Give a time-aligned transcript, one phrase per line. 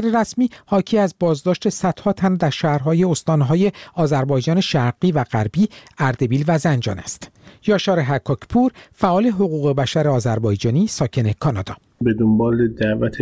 [0.00, 6.58] غیررسمی حاکی از بازداشت صدها تن در شهرهای استانهای آذربایجان شرقی و غربی اردبیل و
[6.58, 7.30] زنجان است.
[7.66, 11.76] یاشار حکاکپور فعال حقوق بشر آذربایجانی ساکن کانادا.
[12.00, 13.16] به دنبال دعوت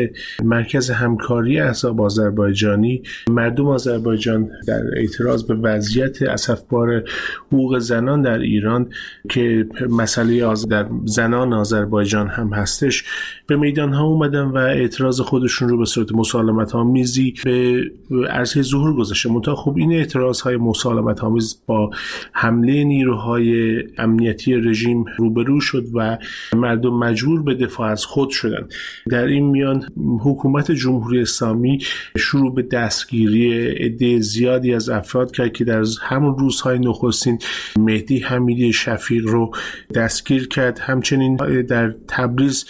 [0.44, 3.02] مرکز همکاری احزاب آذربایجانی.
[3.30, 7.02] مردم آذربایجان در اعتراض به وضعیت اسفبار
[7.46, 8.88] حقوق زنان در ایران
[9.28, 13.04] که مسئله در زنان آذربایجان هم هستش
[13.46, 17.84] به میدان ها اومدن و اعتراض خودشون رو به صورت مسالمت آمیزی به
[18.30, 19.32] عرصه ظهور گذاشته.
[19.32, 21.90] منتها خب این اعتراض های مسالمت آمیز با
[22.32, 26.18] حمله نیروهای امنیتی رژیم روبرو شد و
[26.56, 28.63] مردم مجبور به دفاع از خود شدن.
[29.10, 29.88] در این میان
[30.24, 31.78] حکومت جمهوری اسلامی
[32.18, 37.38] شروع به دستگیری عده زیادی از افراد کرد که در همون روزهای نخستین
[37.78, 39.50] مهدی حمیدی شفیق رو
[39.94, 40.78] دستگیر کرد.
[40.78, 42.64] همچنین در تبریز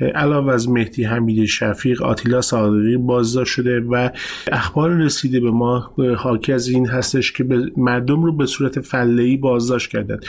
[0.00, 4.08] علاوه از مهدی حمید شفیق آتیلا صادقی بازداشت شده و
[4.52, 7.44] اخبار رسیده به ما حاکی از این هستش که
[7.76, 10.20] مردم رو به صورت فله بازداشت کردن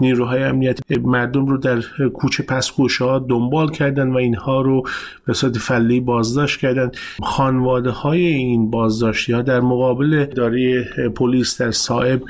[0.00, 1.80] نیروهای امنیت مردم رو در
[2.14, 4.82] کوچه پس ها دنبال کردن و اینها رو
[5.26, 6.90] به صورت فله بازداشت کردن
[7.22, 10.84] خانواده های این بازداشتی ها در مقابل اداره
[11.14, 12.22] پلیس در صاحب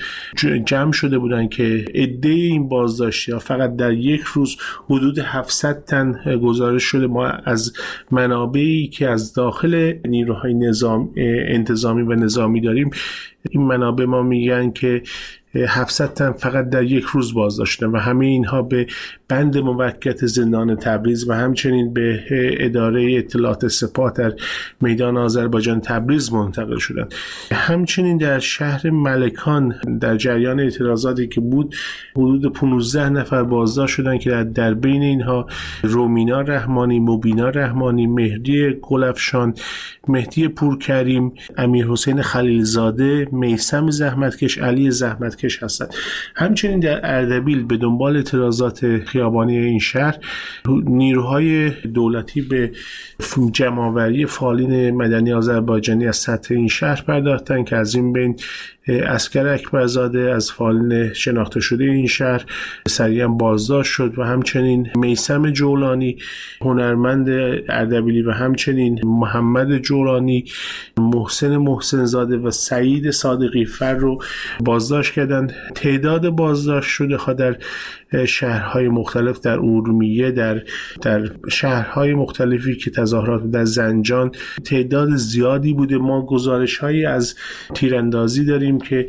[0.64, 6.36] جمع شده بودن که عده این بازداشتی ها فقط در یک روز حدود 700 تن
[6.42, 7.72] گزارش شده ما از
[8.11, 11.11] منابعی که از داخل نیروهای نظام
[11.48, 12.91] انتظامی و نظامی داریم
[13.50, 15.03] این منابع ما میگن که
[15.54, 18.86] 700 تن فقط در یک روز بازداشتن و همه اینها به
[19.28, 22.20] بند موکت زندان تبریز و همچنین به
[22.60, 24.32] اداره اطلاعات سپاه در
[24.80, 27.14] میدان آذربایجان تبریز منتقل شدند.
[27.52, 31.74] همچنین در شهر ملکان در جریان اعتراضاتی که بود
[32.16, 35.46] حدود 15 نفر بازداشت شدند که در بین اینها
[35.82, 39.54] رومینا رحمانی مبینا رحمانی مهدی گلفشان
[40.08, 44.91] مهدی پورکریم امیر حسین خلیلزاده میسم زحمتکش علی
[45.39, 45.94] زحمتکش هستند
[46.36, 50.19] همچنین در اردبیل به دنبال اعتراضات خیابانی این شهر
[50.84, 52.72] نیروهای دولتی به
[53.53, 58.37] جمعآوری فالین مدنی آذربایجانی از سطح این شهر پرداختن که از این بین
[58.88, 62.44] اسکر اکبرزاده از فالین شناخته شده این شهر
[62.88, 66.19] سریعا بازداشت شد و همچنین میسم جولانی
[66.60, 67.28] هنرمند
[67.69, 70.44] اردبیلی و همچنین محمد جولانی
[70.97, 74.19] محسن محسن زاده و سعید صادقی فر رو
[74.60, 75.54] بازداشت کردند.
[75.75, 77.56] تعداد بازداشت شده ها در
[78.27, 80.62] شهرهای مختلف در اورمیه در
[81.03, 84.31] در شهرهای مختلفی که تظاهرات در زنجان
[84.65, 85.98] تعداد زیادی بوده.
[85.98, 87.34] ما گزارش هایی از
[87.75, 89.06] تیراندازی داریم که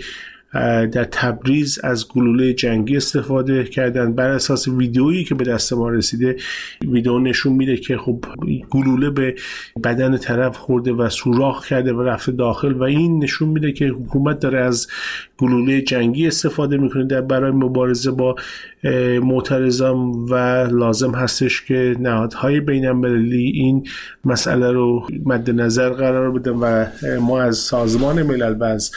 [0.91, 4.13] در تبریز از گلوله جنگی استفاده کردن.
[4.13, 6.35] بر اساس ویدئویی که به دست ما رسیده
[6.88, 8.25] ویدئو نشون میده که خب
[8.69, 9.35] گلوله به
[9.84, 14.40] بدن طرف خورده و سوراخ کرده و رفته داخل و این نشون میده که حکومت
[14.40, 14.88] داره از
[15.38, 17.06] گلوله جنگی استفاده می‌کنه.
[17.06, 18.36] در برای مبارزه با
[19.23, 19.97] معترضان
[20.29, 20.35] و
[20.72, 23.88] لازم هستش که نهادهای بین این
[24.25, 26.85] مسئله رو مد نظر قرار بدن و
[27.22, 28.91] ما از سازمان ملل و از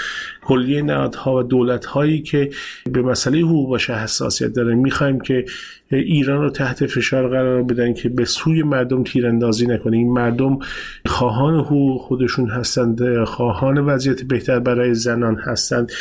[0.44, 2.50] کلیه نهادها و دولت هایی که
[2.92, 5.44] به مسئله حقوق باشه حساسیت داره می‌خوایم که
[5.90, 9.96] ایران رو تحت فشار قرار بدن که به سوی مردم تیراندازی نکنه.
[9.96, 10.58] این مردم
[11.06, 15.92] خواهان حقوق خودشون هستند خواهان وضعیت بهتر برای زنان هستند.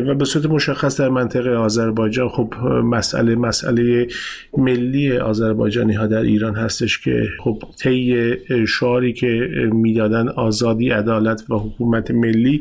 [0.00, 4.08] و به صورت مشخص در منطقه آذربایجان خب مسئله مسئله
[4.56, 8.32] ملی آذربایجانی ها در ایران هستش که خب طی
[8.68, 12.60] شعاری که می‌دادن آزادی عدالت و حکومت ملی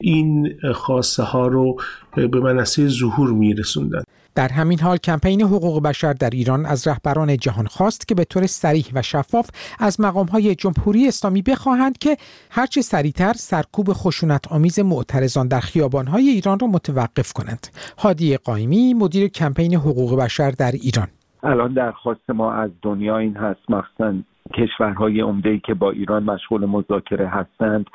[0.00, 1.80] این خواسته ها رو
[2.16, 4.02] به منصه ظهور میرسوندن.
[4.34, 8.46] در همین حال کمپین حقوق بشر در ایران از رهبران جهان خواست که به طور
[8.46, 9.96] سریح و شفاف از
[10.32, 12.16] های جمهوری اسلامی بخواهند که
[12.50, 15.62] هرچه سریعتر سرکوب خشونت آمیز معترضان در
[16.08, 17.66] های ایران را متوقف کنند.
[17.98, 21.08] هادی قایمی مدیر کمپین حقوق بشر در ایران
[21.42, 24.14] الان درخواست ما از دنیا این هست مخصوصا
[24.54, 27.86] کشورهای عمده که با ایران مشغول مذاکره هستند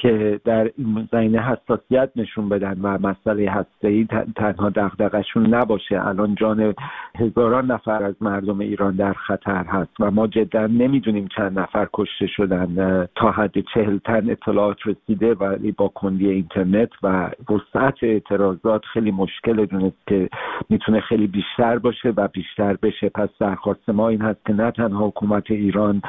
[0.00, 4.06] که در این زمینه حساسیت نشون بدن و مسئله هسته‌ای
[4.36, 6.06] تنها دغدغشون نباشه.
[6.06, 6.74] الان جان
[7.18, 12.26] هزاران نفر از مردم ایران در خطر هست و ما جدا نمی‌دونیم چند نفر کشته
[12.26, 13.08] شدن.
[13.16, 19.66] تا حد چهل تن اطلاعات رسیده و با کندی اینترنت و وسعت اعتراضات خیلی مشکل
[19.66, 20.28] دونست که
[20.68, 23.08] می‌تونه خیلی بیشتر باشه و بیشتر بشه.
[23.08, 26.02] پس درخواست ما این هست که نه تنها حکومت ایران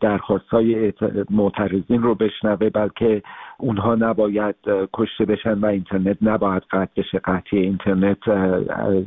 [0.00, 0.92] درخواست های
[1.30, 3.22] معترضین رو بشنوه بلکه
[3.58, 4.54] اونها نباید
[4.92, 7.18] کشته بشن و اینترنت نباید قطع بشه.
[7.18, 8.18] قطعی اینترنت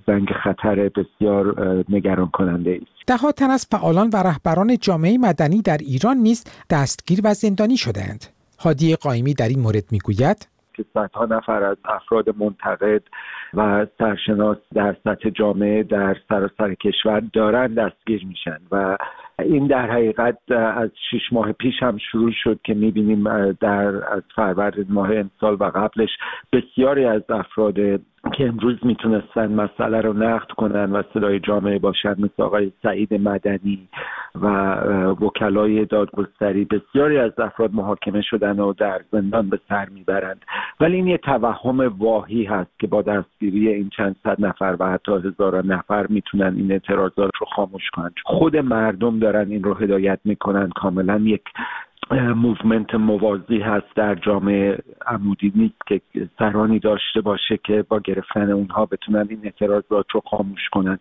[0.07, 1.55] زنگ خطر بسیار
[1.89, 3.23] نگران کننده است.
[3.23, 8.25] ده تن از فعالان و رهبران جامعه مدنی در ایران نیز دستگیر و زندانی شدهاند.
[8.59, 10.47] هادی قایمی در این مورد می‌گوید
[10.79, 13.01] که صدها نفر از افراد منتقد
[13.53, 18.97] و سرشناس در سطح جامعه در سراسر کشور دارن دستگیر میشن و
[19.41, 24.01] این در حقیقت از شش ماه پیش هم شروع شد که می‌بینیم در
[24.35, 26.09] فروردین ماه امسال و قبلش
[26.53, 27.75] بسیاری از افراد
[28.33, 33.87] که امروز می‌تونستن مسئله رو نقد کنن و صدای جامعه باشن مثل آقای سعید مدنی
[34.41, 34.75] و
[35.21, 36.65] وکلای دادگستری.
[36.65, 40.45] بسیاری از افراد محاکمه شدن و در زندان به سر می‌برند.
[40.79, 45.11] ولی این یه توهم واهی هست که با دستگیری این چند صد نفر و حتی
[45.11, 48.11] هزاران نفر می‌تونن این اعتراضات رو خاموش کنن.
[48.25, 50.69] خود مردم دارن این رو هدایت می‌کنن.
[50.69, 51.43] کاملا یک
[52.11, 54.77] movement موازی هست در جامعه
[55.07, 56.01] عمودی نیست که
[56.39, 60.99] سرانی داشته باشه که با گرفتن اونها بتونن این اعتراضات رو خاموش کنن.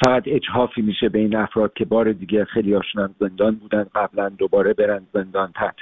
[0.00, 4.72] فقط اجحافی میشه به این افراد که بار دیگه خیلی هاشون زندان بودن قبلا دوباره
[4.72, 5.76] برن زندان تحت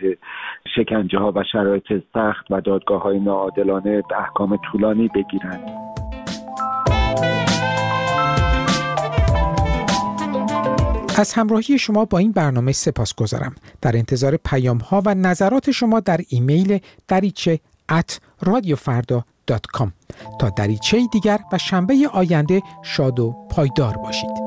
[0.75, 5.61] شکنجه ها و شرایط سخت و دادگاه های ناعادلانه احکام طولانی بگیرن.
[11.19, 13.55] از همراهی شما با این برنامه سپاس گذارم.
[13.81, 16.79] در انتظار پیام ها و نظرات شما در ایمیل
[17.09, 17.61] دریچه
[17.93, 18.13] at
[18.45, 19.89] radiofarda.com
[20.41, 24.47] تا دریچه دیگر و شنبه آینده شاد و پایدار باشید.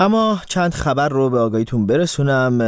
[0.00, 2.58] اما چند خبر رو به آگاهیتون برسونم.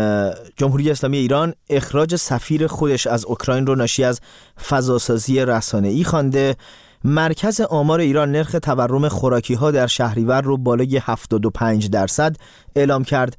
[0.57, 4.21] جمهوری اسلامی ایران اخراج سفیر خودش از اوکراین رو ناشی از
[4.69, 5.41] فضاسازی
[5.73, 6.57] ای خوانده.
[7.05, 12.37] مرکز آمار ایران نرخ تورم خوراکی ها در شهریور رو بالای 75 درصد
[12.77, 13.37] اعلام کرد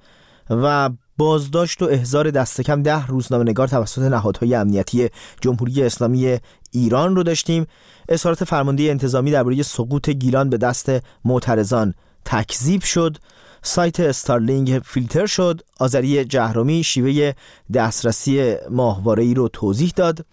[0.49, 5.09] و بازداشت و احضار دست کم ده روزنامه نگار توسط نهادهای امنیتی
[5.41, 6.37] جمهوری اسلامی
[6.71, 7.65] ایران رو داشتیم.
[8.09, 10.91] اظهارات فرمانده انتظامی درباره سقوط گیلان به دست
[11.25, 11.93] معترضان
[12.25, 13.17] تکذیب شد.
[13.63, 15.61] سایت استارلینگ فیلتر شد.
[15.79, 17.33] آذری جهرومی شیوه
[17.73, 20.25] دسترسی ماهواره ای رو توضیح داد.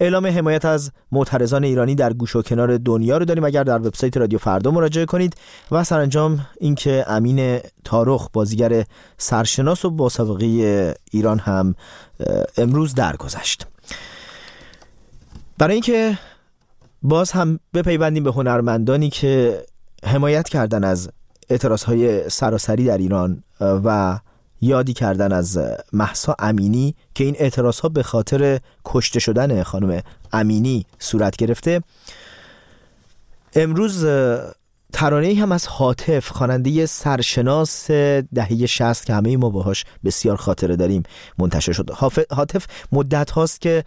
[0.00, 3.44] اعلام حمایت از معترضان ایرانی در گوش و کنار دنیا رو داریم.
[3.44, 5.34] اگر در وبسایت رادیو فردا مراجعه کنید
[5.70, 8.84] و سرانجام اینکه امین تارخ بازیگر
[9.18, 10.46] سرشناس و با سابقه
[11.10, 11.74] ایران هم
[12.56, 13.66] امروز درگذشت.
[15.58, 16.18] برای اینکه
[17.02, 19.62] باز هم بپیوندیم به هنرمندانی که
[20.04, 21.10] حمایت کردن از
[21.50, 24.18] اعتراض های سراسری در ایران و
[24.60, 25.58] یادی کردن از
[25.92, 30.02] محسا امینی که این اعتراض ها به خاطر کشته شدن خانم
[30.32, 31.82] امینی صورت گرفته.
[33.54, 34.06] امروز
[34.92, 37.90] ترانه هم از حاطف خواننده سرشناس
[38.34, 41.02] دهه 60 که همه ما باهاش بسیار خاطره داریم
[41.38, 41.90] منتشر شد.
[42.30, 43.84] حاطف مدت هاست که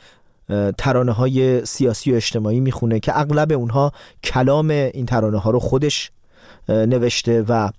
[0.77, 3.91] ترانه های سیاسی و اجتماعی می‌خونه که اغلب اونها
[4.23, 6.11] کلام این ترانه ها رو خودش
[6.69, 7.69] نوشته و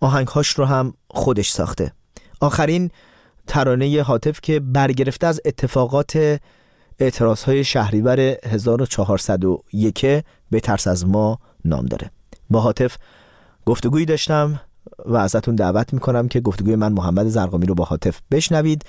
[0.00, 1.92] آهنگهاش رو هم خودش ساخته.
[2.40, 2.90] آخرین
[3.46, 6.40] ترانه حاطف که برگرفته از اتفاقات
[6.98, 10.06] اعتراض های شهریور 1401
[10.50, 12.10] به ترس از ما نام داره.
[12.50, 12.96] با حاطف
[13.66, 14.60] گفتگویی داشتم
[15.06, 18.84] و ازتون دعوت می‌کنم که گفتگوی من محمد زرقامی رو با حاطف بشنوید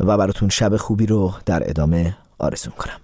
[0.00, 3.00] و براتون شب خوبی رو در ادامه آرزو کنم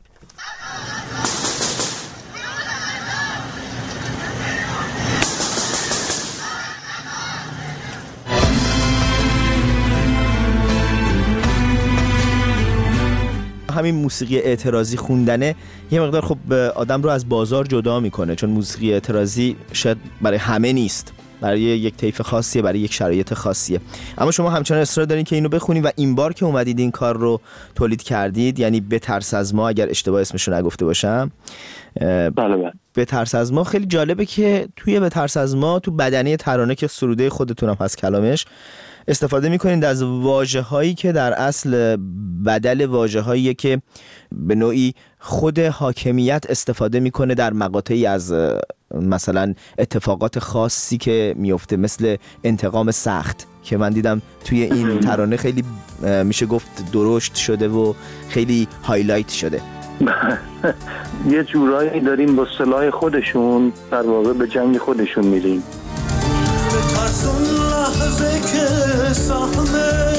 [13.79, 15.55] همین موسیقی اعتراضی خوندنه
[15.91, 20.73] یه مقدار خب آدم رو از بازار جدا می‌کنه چون موسیقی اعتراضی شاید برای همه
[20.73, 21.13] نیست.
[21.41, 23.81] برای یک طیف خاصیه برای یک شرایط خاصیه.
[24.19, 27.17] اما شما همچنان اصرار دارین که اینو بخونید و این بار که اومدید این کار
[27.17, 27.41] رو
[27.75, 31.31] تولید کردید یعنی به ترس از ما اگر اشتباه اسمشو نگفته باشم.
[32.01, 32.73] بله بله.
[32.95, 36.75] به ترس از ما خیلی جالبه که توی به ترس از ما تو بدنه ترانه
[36.75, 38.47] که سروده خودتونم هست کلامش
[39.09, 41.97] استفاده می‌کنید از واجه هایی که در اصل
[42.47, 43.81] بدل واجه هایی که
[44.33, 48.35] به نوعی خود حاکمیت استفاده می‌کنه در مقاطعی از
[48.95, 55.65] مثلا اتفاقات خاصی که میفته مثل انتقام سخت که من دیدم توی این ترانه خیلی
[56.25, 57.95] میشه گفت درشت شده و
[58.29, 59.61] خیلی هایلایت شده.
[61.31, 65.63] یه جورایی داریم با سلاح خودشون در واقع به جنگ خودشون میریم.
[69.13, 70.13] سهمه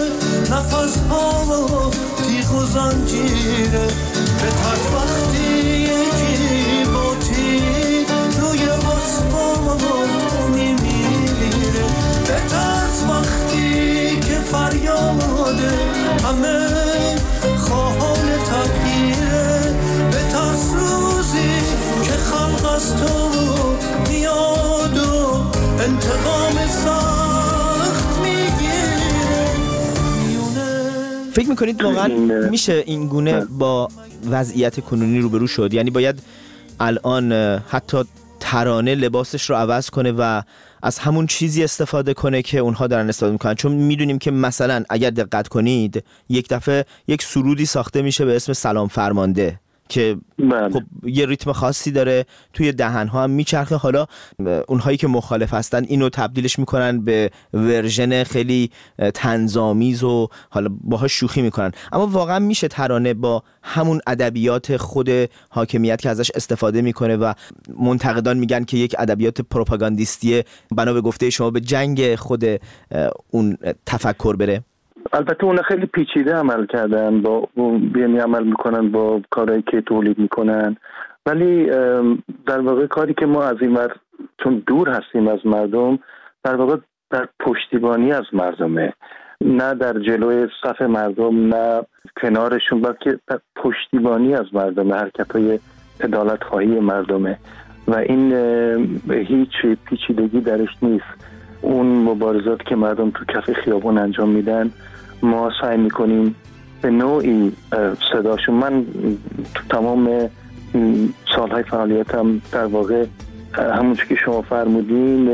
[0.51, 3.87] نفس ها تیغ و زنجیره.
[4.41, 5.18] به ترس
[31.55, 32.07] فکر می‌کنید واقعا
[32.49, 33.87] میشه این گونه با
[34.29, 35.73] وضعیت کنونی روبرو شد.
[35.73, 36.19] یعنی باید
[36.79, 37.31] الان
[37.69, 37.97] حتی
[38.39, 40.41] ترانه لباسش رو عوض کنه و
[40.83, 43.55] از همون چیزی استفاده کنه که اونها دارن استفاده می‌کنن.
[43.55, 48.53] چون می‌دونیم که مثلا اگر دقت کنید یک دفعه یک سرودی ساخته میشه به اسم
[48.53, 49.59] سلام فرمانده.
[49.89, 50.69] که بله.
[50.69, 53.75] خب یه ریتم خاصی داره توی دهن ها هم میچرخه.
[53.75, 54.05] حالا
[54.67, 58.71] اونهایی که مخالف هستن اینو تبدیلش می‌کنن به ورژن خیلی
[59.13, 61.71] تنظامیز و حالا باهاش شوخی می‌کنن.
[61.91, 65.09] اما واقعا میشه ترانه با همون ادبیات خود
[65.49, 67.33] حاکمیت که ازش استفاده می‌کنه و
[67.79, 70.45] منتقدان میگن که یک ادبیات پروپاگاندیستیه.
[70.75, 72.45] بنا به گفته شما به جنگ خود
[73.29, 74.63] اون تفکر بره.
[75.13, 77.47] البته اونا خیلی پیچیده عمل کردن با
[77.95, 80.77] یعنی عمل می‌کنن با کارهایی که تولید می‌کنن.
[81.25, 81.65] ولی
[82.47, 83.95] در واقع کاری که ما از این ور
[84.43, 85.99] چون دور هستیم از مردم
[86.43, 86.77] در واقع
[87.11, 88.93] در پشتیبانی از مردمه.
[89.41, 91.81] نه در جلوی صف مردم نه
[92.21, 95.59] کنارشون بلکه در پشتیبانی از مردم حرکت های
[96.01, 97.37] ادالت خواهی مردمه.
[97.87, 98.33] و این
[99.09, 101.29] هیچ پیچیدگی درش نیست.
[101.61, 104.71] اون مبارزات که مردم تو کف خیابون انجام میدن
[105.23, 106.35] ما سعی می‌کنیم
[106.81, 107.51] به نوعی
[108.13, 108.55] صداشون.
[108.55, 108.85] من
[109.55, 110.29] تو تمام
[111.35, 113.05] سالهای فعالیتم در واقع
[113.53, 115.29] همونچه که شما فرمودین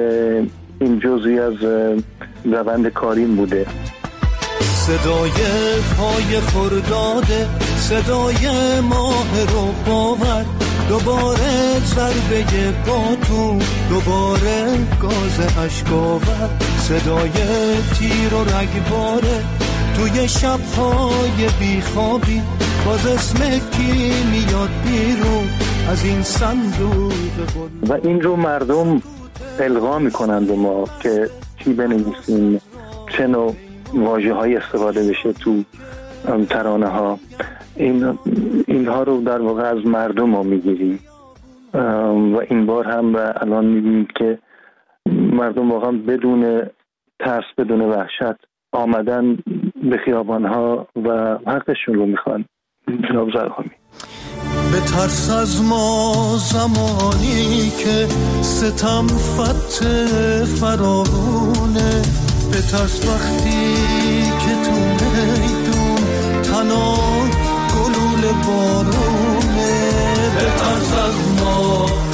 [0.79, 1.53] این جزوی از
[2.45, 3.65] روند کاریم بوده.
[4.59, 5.31] صدای
[5.97, 10.45] پای خرداده صدای ماه رو باور.
[10.89, 14.65] دوباره ضربه باتون دوباره
[15.01, 17.31] گاز اشکاور صدای
[17.93, 19.43] تیر و رگباره
[19.95, 22.41] توی شبهای بیخوابی
[22.85, 23.39] باز اسم
[23.71, 25.47] کی میاد بیرون؟
[25.89, 27.13] از این صندوق
[27.89, 29.01] و این رو مردم
[29.59, 32.61] الغا می‌کنند به ما که چی بنویسیم؟
[33.09, 33.55] چه نوع
[33.93, 35.63] واجه های استفاده بشه تو
[36.49, 37.19] ترانه ها
[37.75, 38.19] این
[38.67, 40.99] اینها رو در واقع از مردم ما می‌گیریم.
[42.33, 44.39] و این بار هم و الان می‌بینید که
[45.11, 46.69] مردم واقعا بدون
[47.19, 48.35] ترس بدون وحشت
[48.75, 49.37] آمدن
[49.89, 52.45] به خیابان ها و حقشون رو می‌خوان.
[53.09, 53.71] جناب زرهامی
[54.71, 58.07] به ترس از ما زمانی که
[58.41, 59.83] ستم فت
[60.59, 62.01] فرارونه
[62.51, 63.73] به ترس وقتی
[64.41, 66.01] که تو میدون
[66.41, 66.95] تنها
[67.75, 69.71] گلول بارونه.
[70.35, 72.04] به ترس از ما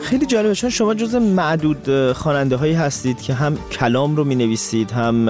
[0.00, 4.90] خیلی جالبه چون شما جز معدود خواننده هایی هستید که هم کلام رو می نویسید
[4.90, 5.28] هم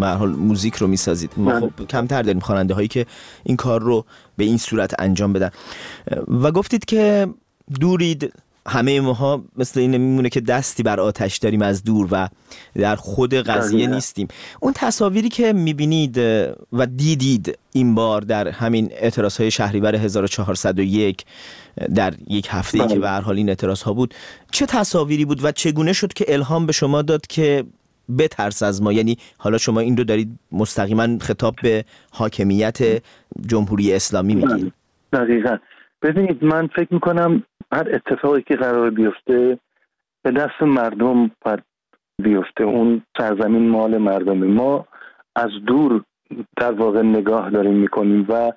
[0.00, 1.30] حال موزیک رو می‌سازید.
[1.36, 1.60] ما بله.
[1.60, 3.06] خب کمتر داریم خواننده هایی که
[3.44, 4.04] این کار رو
[4.36, 5.50] به این صورت انجام بدن.
[6.28, 7.28] و گفتید که
[7.80, 8.32] دورید
[8.68, 12.28] همه ماها مثل این میمونه که دستی بر آتش داریم از دور و
[12.74, 14.28] در خود قضیه نیستیم.
[14.60, 16.18] اون تصاویری که می‌بینید
[16.72, 21.24] و دیدید این بار در همین اعتراض های شهریور 1401
[21.94, 24.14] در یک هفته ای که به هر حال این اعتراض ها بود
[24.50, 27.64] چه تصاویری بود و چگونه شد که الهام به شما داد که
[28.18, 32.78] بترس از ما؟ یعنی حالا شما این رو دارید مستقیما خطاب به حاکمیت
[33.46, 34.72] جمهوری اسلامی میگید
[35.12, 35.56] دقیقا.
[36.02, 39.58] ببینید من فکر می‌کنم هر اتفاقی که قرار بیفته
[40.22, 41.30] به دست مردم
[42.22, 42.64] بیفته.
[42.64, 44.86] اون سرزمین مال مردم ما
[45.36, 46.04] از دور
[46.56, 48.52] در واقع نگاه داریم می‌کنیم و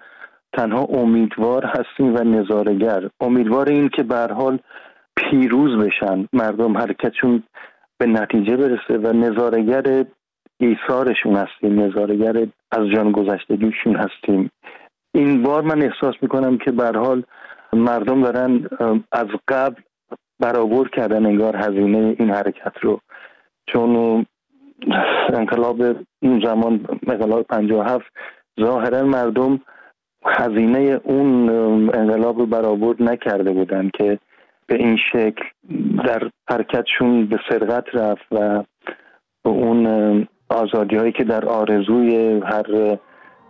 [0.58, 3.10] تنها امیدوار هستیم و نظارگر.
[3.20, 4.60] امیدوار این که به حال
[5.16, 6.28] پیروز بشن.
[6.34, 7.44] مردم حرکتشون
[7.98, 10.06] به نتیجه برسه و نظارگر
[10.58, 11.80] ایثارشون هستیم.
[11.80, 14.52] نظارگر از جان گذشتگیشون هستیم.
[15.14, 17.24] این بار من احساس می‌کنم که به حال
[17.74, 18.70] مردم دارن
[19.12, 19.82] از قبل
[20.40, 23.00] برآورد کردن انگار هزینه این حرکت رو.
[23.68, 24.26] چون
[25.34, 25.82] انقلاب
[26.22, 27.46] اون زمان انقلاب
[27.86, 28.06] هفت
[28.60, 29.62] ظاهرا مردم
[30.26, 31.50] هزینه اون
[31.94, 34.20] انقلاب رو برآورد نکرده بودن که
[34.68, 35.44] به این شکل
[36.06, 38.64] در حرکتشون به سرقت رفت و
[39.44, 39.88] به اون
[40.50, 42.98] آزادی هایی که در آرزوی هر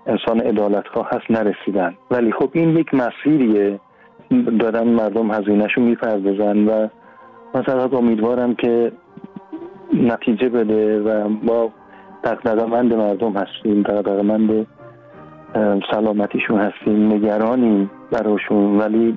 [0.07, 1.95] انسان ادالتخواه هست نرسیدن.
[2.11, 3.79] ولی خب این یک مسیریه.
[4.59, 6.87] دارن مردم هزینهشون می‌پردازن و
[7.55, 8.91] مثلا امیدوارم که
[9.93, 11.73] نتیجه بده و ما
[12.23, 14.67] دقدقمند مردم هستیم دقدقمند
[15.91, 19.13] سلامتیشون هستیم نگرانیم براشون ولی